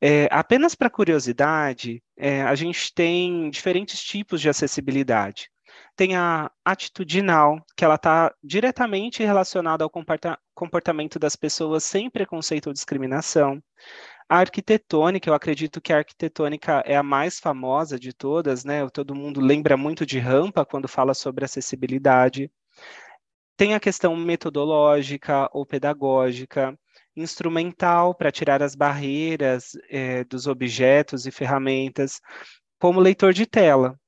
É, 0.00 0.28
apenas 0.30 0.74
para 0.76 0.88
curiosidade, 0.88 2.00
é, 2.16 2.42
a 2.42 2.54
gente 2.54 2.94
tem 2.94 3.50
diferentes 3.50 4.00
tipos 4.00 4.40
de 4.40 4.48
acessibilidade 4.48 5.51
tem 5.96 6.16
a 6.16 6.50
atitudinal, 6.64 7.64
que 7.76 7.84
ela 7.84 7.96
está 7.96 8.34
diretamente 8.42 9.22
relacionada 9.22 9.84
ao 9.84 9.90
comportamento 10.54 11.18
das 11.18 11.36
pessoas 11.36 11.84
sem 11.84 12.10
preconceito 12.10 12.68
ou 12.68 12.72
discriminação. 12.72 13.62
A 14.28 14.38
arquitetônica, 14.38 15.28
eu 15.28 15.34
acredito 15.34 15.80
que 15.80 15.92
a 15.92 15.98
arquitetônica 15.98 16.82
é 16.86 16.96
a 16.96 17.02
mais 17.02 17.38
famosa 17.38 17.98
de 17.98 18.12
todas, 18.12 18.64
né? 18.64 18.88
Todo 18.88 19.14
mundo 19.14 19.40
lembra 19.40 19.76
muito 19.76 20.06
de 20.06 20.18
rampa 20.18 20.64
quando 20.64 20.88
fala 20.88 21.12
sobre 21.12 21.44
acessibilidade. 21.44 22.50
Tem 23.56 23.74
a 23.74 23.80
questão 23.80 24.16
metodológica 24.16 25.50
ou 25.52 25.66
pedagógica, 25.66 26.76
instrumental 27.14 28.14
para 28.14 28.32
tirar 28.32 28.62
as 28.62 28.74
barreiras 28.74 29.72
é, 29.90 30.24
dos 30.24 30.46
objetos 30.46 31.26
e 31.26 31.30
ferramentas, 31.30 32.20
como 32.78 33.00
leitor 33.00 33.32
de 33.32 33.46
tela, 33.46 33.98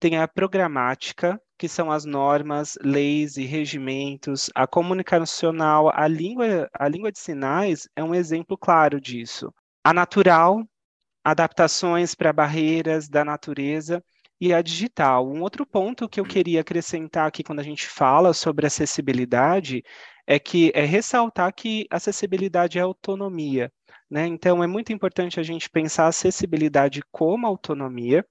tem 0.00 0.18
a 0.18 0.28
programática, 0.28 1.40
que 1.58 1.68
são 1.68 1.90
as 1.90 2.04
normas, 2.04 2.76
leis 2.82 3.36
e 3.36 3.44
regimentos. 3.44 4.50
A 4.54 4.66
comunicacional, 4.66 5.90
a 5.94 6.06
língua, 6.06 6.68
a 6.78 6.88
língua 6.88 7.12
de 7.12 7.18
sinais 7.18 7.88
é 7.96 8.02
um 8.02 8.14
exemplo 8.14 8.56
claro 8.58 9.00
disso. 9.00 9.52
A 9.82 9.92
natural, 9.92 10.62
adaptações 11.24 12.14
para 12.14 12.32
barreiras 12.32 13.08
da 13.08 13.24
natureza 13.24 14.02
e 14.40 14.52
a 14.52 14.60
digital. 14.60 15.26
Um 15.26 15.40
outro 15.42 15.64
ponto 15.66 16.08
que 16.08 16.20
eu 16.20 16.24
queria 16.24 16.60
acrescentar 16.60 17.26
aqui 17.26 17.42
quando 17.42 17.60
a 17.60 17.64
gente 17.64 17.88
fala 17.88 18.34
sobre 18.34 18.66
acessibilidade 18.66 19.82
é 20.26 20.38
que 20.38 20.70
é 20.74 20.84
ressaltar 20.84 21.52
que 21.54 21.86
acessibilidade 21.90 22.78
é 22.78 22.82
autonomia. 22.82 23.72
Né? 24.10 24.26
Então, 24.26 24.62
é 24.62 24.66
muito 24.66 24.92
importante 24.92 25.40
a 25.40 25.42
gente 25.42 25.70
pensar 25.70 26.08
acessibilidade 26.08 27.00
como 27.10 27.46
autonomia, 27.46 28.24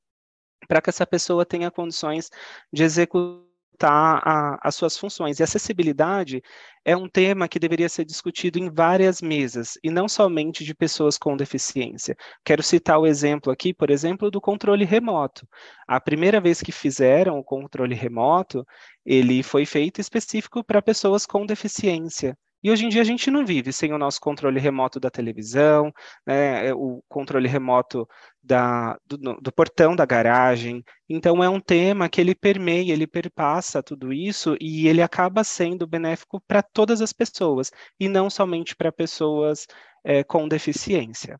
para 0.67 0.81
que 0.81 0.89
essa 0.89 1.05
pessoa 1.05 1.45
tenha 1.45 1.71
condições 1.71 2.29
de 2.71 2.83
executar 2.83 3.53
a, 3.83 4.59
as 4.61 4.75
suas 4.75 4.97
funções. 4.97 5.39
E 5.39 5.43
acessibilidade 5.43 6.41
é 6.85 6.95
um 6.95 7.09
tema 7.09 7.47
que 7.47 7.59
deveria 7.59 7.89
ser 7.89 8.05
discutido 8.05 8.59
em 8.59 8.69
várias 8.69 9.21
mesas, 9.21 9.77
e 9.83 9.89
não 9.89 10.07
somente 10.07 10.63
de 10.63 10.75
pessoas 10.75 11.17
com 11.17 11.35
deficiência. 11.35 12.15
Quero 12.43 12.61
citar 12.61 12.99
o 12.99 13.07
exemplo 13.07 13.51
aqui, 13.51 13.73
por 13.73 13.89
exemplo, 13.89 14.29
do 14.29 14.41
controle 14.41 14.85
remoto. 14.85 15.47
A 15.87 15.99
primeira 15.99 16.39
vez 16.41 16.61
que 16.61 16.71
fizeram 16.71 17.39
o 17.39 17.43
controle 17.43 17.95
remoto, 17.95 18.65
ele 19.05 19.43
foi 19.43 19.65
feito 19.65 19.99
específico 19.99 20.63
para 20.63 20.81
pessoas 20.81 21.25
com 21.25 21.45
deficiência. 21.45 22.37
E 22.63 22.71
hoje 22.71 22.85
em 22.85 22.89
dia 22.89 23.01
a 23.01 23.05
gente 23.05 23.29
não 23.29 23.45
vive 23.45 23.73
sem 23.73 23.91
o 23.91 23.97
nosso 23.97 24.21
controle 24.21 24.59
remoto 24.59 24.99
da 24.99 25.09
televisão, 25.09 25.91
né, 26.25 26.67
é, 26.67 26.73
o 26.73 27.03
controle 27.09 27.47
remoto 27.47 28.07
da, 28.41 28.97
do, 29.05 29.17
do, 29.17 29.51
portão 29.51 29.95
da 29.95 30.05
garagem. 30.05 30.83
Então 31.09 31.43
é 31.43 31.49
um 31.49 31.59
tema 31.59 32.07
que 32.07 32.21
ele 32.21 32.33
permeia, 32.33 32.93
ele 32.93 33.05
perpassa 33.05 33.83
tudo 33.83 34.13
isso 34.13 34.55
e 34.61 34.87
ele 34.87 35.01
acaba 35.01 35.43
sendo 35.43 35.85
benéfico 35.85 36.41
para 36.47 36.63
todas 36.63 37.01
as 37.01 37.11
pessoas 37.11 37.69
e 37.99 38.07
não 38.07 38.29
somente 38.29 38.75
para 38.75 38.91
pessoas 38.91 39.67
é, 40.03 40.23
com 40.23 40.47
deficiência. 40.47 41.39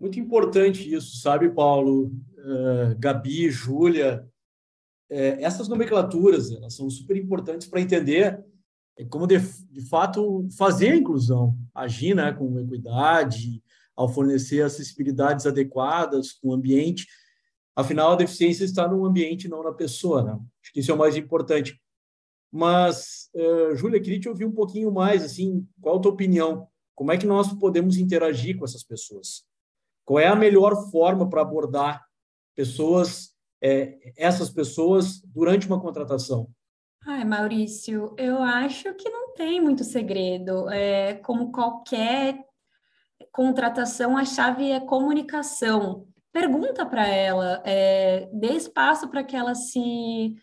Muito 0.00 0.18
importante 0.18 0.92
isso, 0.92 1.18
sabe, 1.18 1.48
Paulo, 1.50 2.06
uh, 2.06 2.98
Gabi, 2.98 3.48
Júlia, 3.48 4.28
é, 5.08 5.42
essas 5.42 5.68
nomenclaturas 5.68 6.50
elas 6.50 6.74
são 6.74 6.90
super 6.90 7.16
importantes 7.16 7.68
para 7.68 7.80
entender 7.80 8.44
como 9.10 9.26
de, 9.26 9.38
de 9.70 9.80
fato 9.88 10.46
fazer 10.56 10.92
a 10.92 10.96
inclusão, 10.96 11.56
agir 11.74 12.14
né, 12.14 12.32
com 12.32 12.60
equidade, 12.60 13.62
ao 13.96 14.08
fornecer 14.08 14.62
acessibilidades 14.62 15.46
adequadas 15.46 16.32
com 16.32 16.48
o 16.48 16.52
ambiente. 16.52 17.06
Afinal, 17.76 18.12
a 18.12 18.16
deficiência 18.16 18.64
está 18.64 18.86
no 18.86 19.04
ambiente, 19.04 19.48
não 19.48 19.62
na 19.62 19.72
pessoa. 19.72 20.22
Né? 20.22 20.32
Acho 20.62 20.72
que 20.72 20.80
isso 20.80 20.90
é 20.90 20.94
o 20.94 20.98
mais 20.98 21.16
importante. 21.16 21.80
Mas, 22.52 23.30
uh, 23.34 23.74
Júlia, 23.74 24.00
queria 24.00 24.20
te 24.20 24.28
ouvir 24.28 24.44
um 24.44 24.52
pouquinho 24.52 24.92
mais, 24.92 25.24
assim, 25.24 25.66
qual 25.80 25.96
a 25.96 26.00
tua 26.00 26.12
opinião? 26.12 26.68
Como 26.94 27.10
é 27.10 27.18
que 27.18 27.26
nós 27.26 27.52
podemos 27.52 27.96
interagir 27.96 28.56
com 28.56 28.64
essas 28.64 28.84
pessoas? 28.84 29.44
Qual 30.04 30.20
é 30.20 30.28
a 30.28 30.36
melhor 30.36 30.88
forma 30.90 31.28
para 31.28 31.42
abordar 31.42 32.04
pessoas, 32.54 33.30
é, 33.60 34.12
essas 34.16 34.50
pessoas, 34.50 35.20
durante 35.22 35.66
uma 35.66 35.80
contratação? 35.80 36.48
Ai, 37.06 37.22
Maurício, 37.22 38.14
eu 38.16 38.42
acho 38.42 38.94
que 38.94 39.10
não 39.10 39.34
tem 39.34 39.60
muito 39.60 39.84
segredo. 39.84 40.70
É, 40.70 41.14
como 41.14 41.52
qualquer 41.52 42.38
contratação, 43.30 44.16
a 44.16 44.24
chave 44.24 44.70
é 44.70 44.80
comunicação. 44.80 46.06
Pergunta 46.32 46.86
para 46.86 47.06
ela, 47.06 47.62
é, 47.66 48.28
dê 48.32 48.54
espaço 48.54 49.08
para 49.08 49.22
que 49.22 49.36
ela 49.36 49.54
se 49.54 50.34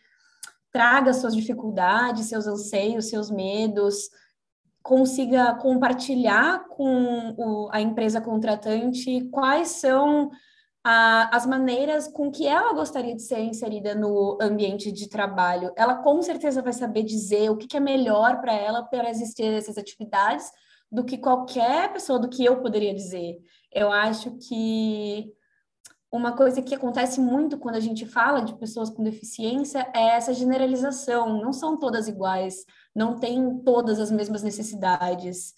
traga 0.71 1.13
suas 1.13 1.35
dificuldades, 1.35 2.27
seus 2.27 2.45
anseios, 2.45 3.09
seus 3.09 3.31
medos, 3.31 4.09
consiga 4.83 5.55
compartilhar 5.55 6.67
com 6.69 7.33
o, 7.37 7.69
a 7.71 7.81
empresa 7.81 8.21
contratante 8.21 9.27
quais 9.31 9.69
são 9.69 10.29
a, 10.83 11.35
as 11.35 11.45
maneiras 11.45 12.07
com 12.07 12.31
que 12.31 12.47
ela 12.47 12.73
gostaria 12.73 13.15
de 13.15 13.21
ser 13.21 13.39
inserida 13.39 13.93
no 13.93 14.37
ambiente 14.41 14.91
de 14.91 15.07
trabalho. 15.07 15.71
Ela 15.75 15.95
com 15.95 16.21
certeza 16.21 16.61
vai 16.61 16.73
saber 16.73 17.03
dizer 17.03 17.49
o 17.49 17.57
que, 17.57 17.67
que 17.67 17.77
é 17.77 17.79
melhor 17.79 18.41
para 18.41 18.53
ela 18.53 18.83
para 18.83 19.09
existir 19.09 19.45
essas 19.45 19.77
atividades 19.77 20.51
do 20.91 21.03
que 21.05 21.17
qualquer 21.17 21.93
pessoa, 21.93 22.19
do 22.19 22.29
que 22.29 22.43
eu 22.43 22.61
poderia 22.61 22.93
dizer. 22.93 23.39
Eu 23.71 23.91
acho 23.91 24.31
que 24.37 25.31
uma 26.11 26.35
coisa 26.35 26.61
que 26.61 26.75
acontece 26.75 27.21
muito 27.21 27.57
quando 27.57 27.75
a 27.75 27.79
gente 27.79 28.05
fala 28.05 28.41
de 28.41 28.53
pessoas 28.55 28.89
com 28.89 29.01
deficiência 29.01 29.89
é 29.95 30.09
essa 30.09 30.33
generalização. 30.33 31.41
Não 31.41 31.53
são 31.53 31.79
todas 31.79 32.07
iguais, 32.07 32.65
não 32.93 33.17
têm 33.17 33.59
todas 33.59 33.99
as 33.99 34.11
mesmas 34.11 34.43
necessidades. 34.43 35.53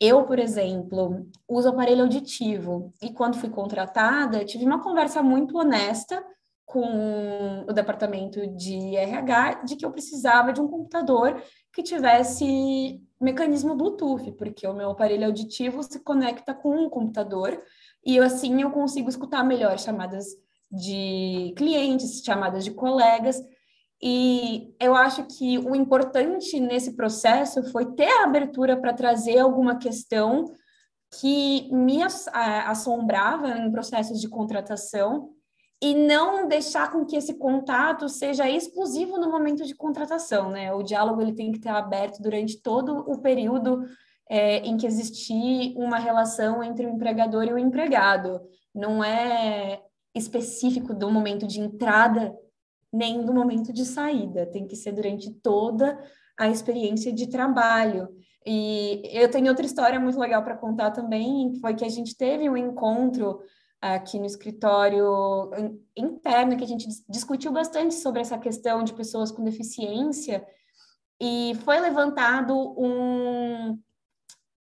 Eu, 0.00 0.24
por 0.24 0.38
exemplo, 0.38 1.26
uso 1.48 1.68
aparelho 1.68 2.02
auditivo 2.02 2.92
e 3.02 3.12
quando 3.12 3.38
fui 3.38 3.50
contratada, 3.50 4.44
tive 4.44 4.64
uma 4.64 4.82
conversa 4.82 5.22
muito 5.22 5.58
honesta 5.58 6.24
com 6.64 7.64
o 7.66 7.72
departamento 7.72 8.46
de 8.54 8.94
RH 8.94 9.62
de 9.64 9.74
que 9.74 9.86
eu 9.86 9.90
precisava 9.90 10.52
de 10.52 10.60
um 10.60 10.68
computador 10.68 11.42
que 11.72 11.82
tivesse 11.82 13.00
mecanismo 13.20 13.74
Bluetooth, 13.74 14.32
porque 14.32 14.66
o 14.66 14.74
meu 14.74 14.90
aparelho 14.90 15.26
auditivo 15.26 15.82
se 15.82 15.98
conecta 16.00 16.54
com 16.54 16.76
um 16.76 16.90
computador 16.90 17.58
e 18.04 18.18
assim 18.18 18.60
eu 18.62 18.70
consigo 18.70 19.08
escutar 19.08 19.42
melhor 19.42 19.78
chamadas 19.78 20.26
de 20.70 21.54
clientes, 21.56 22.22
chamadas 22.22 22.64
de 22.64 22.70
colegas. 22.70 23.42
E 24.00 24.74
eu 24.80 24.94
acho 24.94 25.24
que 25.24 25.58
o 25.58 25.74
importante 25.74 26.60
nesse 26.60 26.94
processo 26.94 27.62
foi 27.72 27.86
ter 27.94 28.08
a 28.08 28.24
abertura 28.24 28.76
para 28.76 28.92
trazer 28.92 29.38
alguma 29.38 29.76
questão 29.76 30.44
que 31.20 31.68
me 31.72 32.00
assombrava 32.66 33.58
em 33.58 33.72
processos 33.72 34.20
de 34.20 34.28
contratação 34.28 35.30
e 35.80 35.94
não 35.94 36.46
deixar 36.46 36.92
com 36.92 37.04
que 37.04 37.16
esse 37.16 37.34
contato 37.34 38.08
seja 38.08 38.48
exclusivo 38.48 39.16
no 39.16 39.30
momento 39.30 39.64
de 39.64 39.74
contratação, 39.74 40.50
né? 40.50 40.72
O 40.72 40.82
diálogo 40.82 41.20
ele 41.20 41.32
tem 41.32 41.50
que 41.50 41.58
estar 41.58 41.76
aberto 41.76 42.20
durante 42.20 42.60
todo 42.60 42.98
o 42.98 43.18
período 43.20 43.84
é, 44.28 44.58
em 44.58 44.76
que 44.76 44.86
existir 44.86 45.74
uma 45.76 45.98
relação 45.98 46.62
entre 46.62 46.84
o 46.86 46.90
empregador 46.90 47.44
e 47.44 47.52
o 47.52 47.58
empregado. 47.58 48.40
Não 48.74 49.02
é 49.02 49.80
específico 50.14 50.92
do 50.92 51.10
momento 51.10 51.46
de 51.46 51.60
entrada 51.60 52.36
nem 52.92 53.24
do 53.24 53.34
momento 53.34 53.72
de 53.72 53.84
saída, 53.84 54.46
tem 54.46 54.66
que 54.66 54.76
ser 54.76 54.92
durante 54.92 55.30
toda 55.30 55.98
a 56.38 56.48
experiência 56.48 57.12
de 57.12 57.28
trabalho. 57.28 58.08
E 58.46 59.02
eu 59.12 59.30
tenho 59.30 59.48
outra 59.48 59.66
história 59.66 60.00
muito 60.00 60.18
legal 60.18 60.42
para 60.42 60.56
contar 60.56 60.90
também, 60.90 61.54
foi 61.60 61.74
que 61.74 61.84
a 61.84 61.88
gente 61.88 62.16
teve 62.16 62.48
um 62.48 62.56
encontro 62.56 63.40
aqui 63.80 64.18
no 64.18 64.26
escritório 64.26 65.50
interno, 65.96 66.56
que 66.56 66.64
a 66.64 66.68
gente 66.68 66.88
discutiu 67.08 67.52
bastante 67.52 67.94
sobre 67.94 68.20
essa 68.20 68.38
questão 68.38 68.82
de 68.82 68.94
pessoas 68.94 69.30
com 69.30 69.44
deficiência, 69.44 70.44
e 71.20 71.56
foi 71.64 71.80
levantado 71.80 72.54
um, 72.78 73.78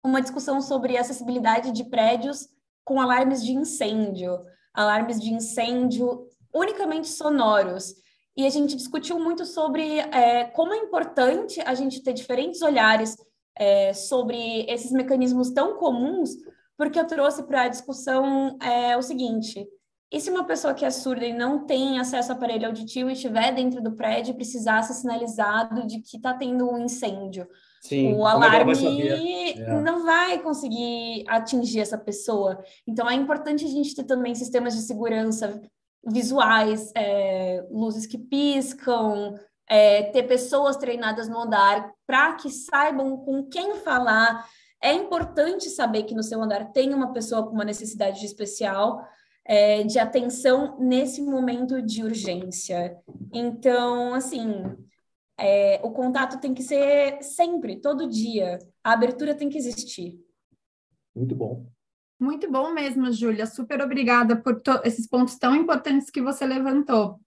uma 0.04 0.22
discussão 0.22 0.62
sobre 0.62 0.98
acessibilidade 0.98 1.72
de 1.72 1.84
prédios 1.84 2.48
com 2.84 3.00
alarmes 3.00 3.44
de 3.44 3.54
incêndio, 3.54 4.40
alarmes 4.74 5.22
de 5.22 5.32
incêndio 5.32 6.28
unicamente 6.54 7.08
sonoros. 7.08 7.94
E 8.38 8.46
a 8.46 8.50
gente 8.52 8.76
discutiu 8.76 9.20
muito 9.20 9.46
sobre 9.46 10.00
é, 10.00 10.44
como 10.46 10.72
é 10.72 10.78
importante 10.78 11.60
a 11.62 11.74
gente 11.74 12.04
ter 12.04 12.14
diferentes 12.14 12.62
olhares 12.62 13.18
é, 13.58 13.92
sobre 13.94 14.64
esses 14.70 14.92
mecanismos 14.92 15.50
tão 15.50 15.76
comuns, 15.78 16.30
porque 16.78 17.00
eu 17.00 17.08
trouxe 17.08 17.42
para 17.42 17.64
a 17.64 17.68
discussão 17.68 18.56
é, 18.62 18.96
o 18.96 19.02
seguinte: 19.02 19.68
e 20.12 20.22
se 20.22 20.30
uma 20.30 20.46
pessoa 20.46 20.74
que 20.74 20.86
é 20.86 20.90
surda 20.92 21.26
e 21.26 21.34
não 21.34 21.66
tem 21.66 22.00
acesso 22.00 22.32
ao 22.32 22.38
aparelho 22.38 22.68
auditivo 22.68 23.10
e 23.10 23.14
estiver 23.14 23.54
dentro 23.56 23.82
do 23.82 23.94
prédio 23.94 24.32
e 24.32 24.36
precisar 24.36 24.84
ser 24.84 24.94
sinalizado 24.94 25.88
de 25.88 26.00
que 26.00 26.18
está 26.18 26.34
tendo 26.34 26.70
um 26.70 26.78
incêndio? 26.78 27.48
Sim, 27.82 28.14
o 28.14 28.26
alarme 28.26 28.74
é. 29.58 29.82
não 29.82 30.06
vai 30.06 30.40
conseguir 30.40 31.26
atingir 31.28 31.80
essa 31.80 31.98
pessoa. 31.98 32.64
Então, 32.88 33.10
é 33.10 33.16
importante 33.16 33.66
a 33.66 33.68
gente 33.68 33.96
ter 33.96 34.04
também 34.04 34.36
sistemas 34.36 34.76
de 34.76 34.82
segurança 34.82 35.60
visuais, 36.08 36.92
é, 36.96 37.66
luzes 37.70 38.06
que 38.06 38.18
piscam, 38.18 39.38
é, 39.70 40.04
ter 40.04 40.24
pessoas 40.24 40.78
treinadas 40.78 41.28
no 41.28 41.40
andar 41.40 41.94
para 42.06 42.34
que 42.36 42.50
saibam 42.50 43.18
com 43.18 43.44
quem 43.44 43.76
falar. 43.76 44.48
É 44.82 44.94
importante 44.94 45.70
saber 45.70 46.04
que 46.04 46.16
no 46.16 46.24
seu 46.24 46.42
andar 46.42 46.72
tem 46.72 46.94
uma 46.94 47.12
pessoa 47.12 47.44
com 47.46 47.54
uma 47.54 47.66
necessidade 47.66 48.26
especial 48.26 49.06
é, 49.44 49.84
de 49.84 49.98
atenção 50.00 50.78
nesse 50.80 51.22
momento 51.22 51.82
de 51.82 52.04
urgência. 52.04 52.98
Então, 53.34 54.14
assim, 54.14 54.64
é, 55.38 55.80
o 55.84 55.92
contato 55.92 56.40
tem 56.40 56.54
que 56.54 56.64
ser 56.64 57.22
sempre, 57.22 57.80
todo 57.80 58.10
dia. 58.10 58.60
A 58.84 58.94
abertura 58.94 59.36
tem 59.36 59.50
que 59.50 59.58
existir. 59.58 60.20
Muito 61.16 61.36
bom. 61.36 61.66
Muito 62.20 62.52
bom 62.52 62.74
mesmo, 62.74 63.12
Júlia. 63.12 63.46
Super 63.46 63.82
obrigada 63.82 64.36
por 64.36 64.62
esses 64.84 65.08
pontos 65.08 65.36
tão 65.38 65.56
importantes 65.56 66.10
que 66.10 66.22
você 66.22 66.46
levantou. 66.46 67.20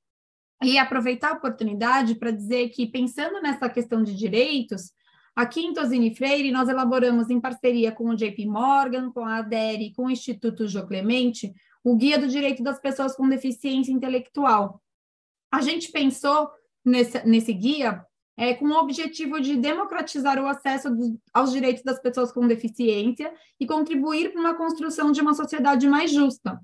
E 0.62 0.78
aproveitar 0.78 1.30
a 1.30 1.34
oportunidade 1.34 2.16
para 2.16 2.30
dizer 2.30 2.68
que, 2.70 2.86
pensando 2.86 3.40
nessa 3.40 3.68
questão 3.68 4.02
de 4.02 4.14
direitos, 4.14 4.92
aqui 5.34 5.60
em 5.60 5.72
Tosini 5.72 6.14
Freire, 6.14 6.50
nós 6.50 6.68
elaboramos, 6.68 7.30
em 7.30 7.40
parceria 7.40 7.92
com 7.92 8.10
o 8.10 8.16
JP 8.16 8.46
Morgan, 8.46 9.10
com 9.10 9.24
a 9.24 9.36
ADERE 9.36 9.86
e 9.86 9.94
com 9.94 10.06
o 10.06 10.10
Instituto 10.10 10.66
Jô 10.66 10.86
Clemente, 10.86 11.52
o 11.84 11.96
Guia 11.96 12.18
do 12.18 12.28
Direito 12.28 12.62
das 12.62 12.80
Pessoas 12.80 13.14
com 13.14 13.28
Deficiência 13.28 13.92
Intelectual. 13.92 14.82
A 15.50 15.62
gente 15.62 15.90
pensou 15.90 16.50
nesse, 16.84 17.26
nesse 17.26 17.52
guia 17.52 18.04
é, 18.40 18.54
com 18.54 18.64
o 18.64 18.78
objetivo 18.78 19.38
de 19.38 19.54
democratizar 19.54 20.42
o 20.42 20.46
acesso 20.46 20.88
aos 21.30 21.52
direitos 21.52 21.82
das 21.82 22.00
pessoas 22.00 22.32
com 22.32 22.48
deficiência 22.48 23.30
e 23.60 23.66
contribuir 23.66 24.32
para 24.32 24.40
uma 24.40 24.54
construção 24.54 25.12
de 25.12 25.20
uma 25.20 25.34
sociedade 25.34 25.86
mais 25.86 26.10
justa. 26.10 26.58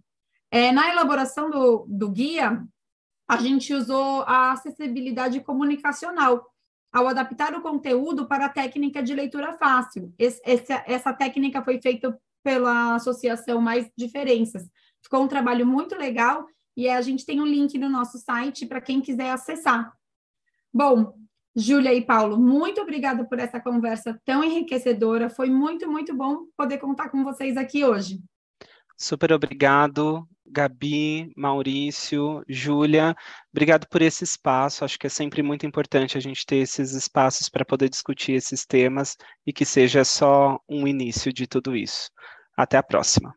É, 0.51 0.73
na 0.73 0.91
elaboração 0.91 1.51
do, 1.51 1.85
do 1.87 2.11
guia, 2.11 2.67
a 3.29 3.37
gente 3.37 3.75
usou 3.75 4.23
a 4.23 4.53
acessibilidade 4.53 5.39
comunicacional, 5.41 6.51
ao 6.91 7.09
adaptar 7.09 7.55
o 7.55 7.61
conteúdo 7.61 8.27
para 8.27 8.47
a 8.47 8.49
técnica 8.49 9.03
de 9.03 9.13
leitura 9.13 9.53
fácil. 9.59 10.15
Esse, 10.19 10.41
essa, 10.47 10.83
essa 10.87 11.13
técnica 11.13 11.63
foi 11.63 11.79
feita 11.79 12.19
pela 12.43 12.95
Associação 12.95 13.61
Mais 13.61 13.87
Diferenças. 13.95 14.67
Ficou 15.03 15.23
um 15.23 15.29
trabalho 15.29 15.67
muito 15.67 15.95
legal 15.95 16.47
e 16.75 16.89
a 16.89 17.03
gente 17.03 17.27
tem 17.27 17.39
um 17.39 17.47
link 17.47 17.77
no 17.77 17.91
nosso 17.91 18.17
site 18.17 18.65
para 18.65 18.81
quem 18.81 19.03
quiser 19.03 19.31
acessar. 19.31 19.93
Bom, 20.73 21.13
Júlia 21.57 21.95
e 21.95 22.05
Paulo, 22.05 22.39
muito 22.39 22.83
obrigada 22.83 23.25
por 23.25 23.39
essa 23.39 23.59
conversa 23.59 24.21
tão 24.27 24.45
enriquecedora. 24.45 25.31
Foi 25.31 25.49
muito, 25.49 25.91
muito 25.91 26.15
bom 26.15 26.45
poder 26.55 26.77
contar 26.77 27.09
com 27.09 27.25
vocês 27.25 27.57
aqui 27.57 27.83
hoje. 27.83 28.21
Super 28.99 29.33
obrigado, 29.33 30.29
Gabi, 30.45 31.33
Maurício, 31.35 32.43
Júlia. 32.47 33.17
Obrigado 33.51 33.87
por 33.89 34.03
esse 34.03 34.23
espaço. 34.23 34.85
Acho 34.85 34.99
que 34.99 35.07
é 35.07 35.11
sempre 35.11 35.43
muito 35.43 35.65
importante 35.65 36.19
a 36.19 36.21
gente 36.21 36.45
ter 36.45 36.57
esses 36.57 36.93
espaços 36.93 37.49
para 37.49 37.65
poder 37.65 37.89
discutir 37.89 38.33
esses 38.33 38.67
temas 38.67 39.17
e 39.47 39.53
que 39.53 39.65
seja 39.65 40.05
só 40.05 40.61
um 40.69 40.87
início 40.87 41.33
de 41.33 41.47
tudo 41.47 41.75
isso. 41.75 42.11
Até 42.55 42.77
a 42.77 42.83
próxima. 42.83 43.35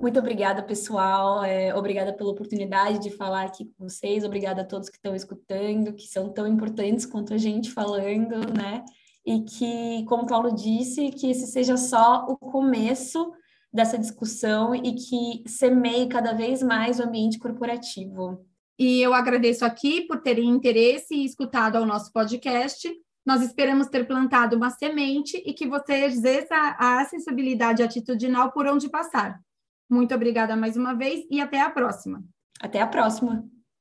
Muito 0.00 0.18
obrigada, 0.18 0.62
pessoal. 0.62 1.44
É, 1.44 1.74
obrigada 1.74 2.12
pela 2.12 2.30
oportunidade 2.30 2.98
de 3.00 3.10
falar 3.10 3.44
aqui 3.44 3.64
com 3.64 3.88
vocês. 3.88 4.24
Obrigada 4.24 4.62
a 4.62 4.64
todos 4.64 4.88
que 4.88 4.96
estão 4.96 5.14
escutando, 5.14 5.92
que 5.92 6.06
são 6.06 6.32
tão 6.32 6.46
importantes 6.46 7.06
quanto 7.06 7.34
a 7.34 7.38
gente 7.38 7.70
falando, 7.70 8.38
né? 8.52 8.84
E 9.24 9.40
que, 9.42 10.04
como 10.06 10.24
o 10.24 10.26
Paulo 10.26 10.54
disse, 10.54 11.10
que 11.10 11.30
esse 11.30 11.46
seja 11.46 11.76
só 11.76 12.26
o 12.28 12.36
começo 12.36 13.32
dessa 13.72 13.98
discussão 13.98 14.74
e 14.74 14.94
que 14.94 15.48
semeie 15.48 16.08
cada 16.08 16.32
vez 16.32 16.62
mais 16.62 16.98
o 16.98 17.04
ambiente 17.04 17.38
corporativo. 17.38 18.44
E 18.78 19.00
eu 19.00 19.14
agradeço 19.14 19.64
aqui 19.64 20.02
por 20.02 20.20
terem 20.20 20.48
interesse 20.48 21.14
e 21.14 21.24
escutado 21.24 21.76
ao 21.76 21.86
nosso 21.86 22.12
podcast. 22.12 22.90
Nós 23.24 23.40
esperamos 23.40 23.86
ter 23.86 24.06
plantado 24.06 24.56
uma 24.56 24.70
semente 24.70 25.40
e 25.46 25.52
que 25.52 25.66
você 25.66 26.04
exerça 26.04 26.54
a 26.54 27.00
acessibilidade 27.00 27.82
atitudinal 27.82 28.50
por 28.50 28.66
onde 28.66 28.88
passar. 28.88 29.40
Muito 29.92 30.14
obrigada 30.14 30.56
mais 30.56 30.74
uma 30.74 30.94
vez 30.94 31.26
e 31.30 31.38
até 31.38 31.60
a 31.60 31.68
próxima. 31.68 32.24
Até 32.58 32.80
a 32.80 32.86
próxima. 32.86 33.44